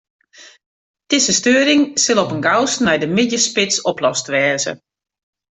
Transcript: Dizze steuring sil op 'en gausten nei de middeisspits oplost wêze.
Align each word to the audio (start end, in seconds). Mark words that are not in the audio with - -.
Dizze 1.09 1.33
steuring 1.39 1.83
sil 2.03 2.19
op 2.23 2.31
'en 2.31 2.43
gausten 2.47 2.85
nei 2.85 2.97
de 3.03 3.09
middeisspits 3.17 3.81
oplost 3.91 4.27
wêze. 4.33 4.73